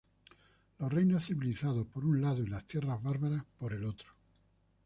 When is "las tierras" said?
2.47-3.03